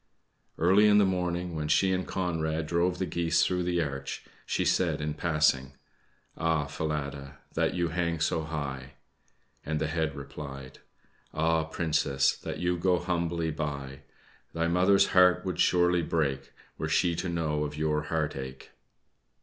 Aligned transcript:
Early 0.57 0.87
in 0.87 0.97
the 0.97 1.05
morning, 1.05 1.53
when 1.55 1.67
she 1.67 1.91
and 1.93 2.07
Conrad 2.07 2.65
drove 2.65 2.97
the 2.97 3.05
geese 3.05 3.45
through 3.45 3.61
the 3.61 3.83
arch, 3.83 4.25
she 4.47 4.65
said 4.65 4.99
in 4.99 5.13
passing: 5.13 5.73
"Ah, 6.35 6.65
Falada, 6.65 7.37
that 7.53 7.75
you 7.75 7.89
hang 7.89 8.19
so 8.19 8.41
high!" 8.41 8.93
and 9.63 9.79
the 9.79 9.85
head 9.85 10.15
replied: 10.15 10.79
"Ah 11.35 11.65
Princess, 11.65 12.35
that 12.35 12.57
you 12.57 12.79
go 12.79 12.97
humbly 12.97 13.51
by! 13.51 13.99
Thy 14.53 14.67
mother's 14.67 15.05
heart 15.09 15.45
would 15.45 15.59
surely 15.59 16.01
break 16.01 16.51
Were 16.79 16.89
she 16.89 17.13
to 17.17 17.29
know 17.29 17.63
of 17.63 17.77
your 17.77 18.01
heart 18.05 18.35
ache!" 18.35 18.71